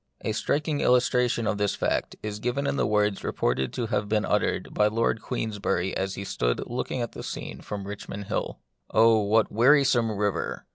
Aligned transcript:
A 0.21 0.31
striking 0.31 0.81
illustration 0.81 1.45
of 1.45 1.59
this 1.59 1.75
fact 1.75 2.15
is 2.23 2.39
given 2.39 2.65
in 2.65 2.75
the 2.75 2.87
words 2.87 3.23
reported 3.23 3.71
to 3.73 3.85
have 3.85 4.09
been 4.09 4.25
uttered 4.25 4.73
by 4.73 4.87
Lord 4.87 5.21
Queensbury 5.21 5.95
as 5.95 6.15
he 6.15 6.23
stood 6.23 6.63
looking 6.67 7.01
at 7.01 7.11
the 7.11 7.21
scene 7.21 7.61
from 7.61 7.85
Richmond 7.85 8.23
Hill:—" 8.25 8.59
Oh, 8.89 9.19
that 9.19 9.21
wea 9.21 9.23
48 9.23 9.23
The 9.23 9.29
Mystery 9.29 9.29
of 10.01 10.05
Pain. 10.07 10.13
risome 10.15 10.19
river! 10.19 10.65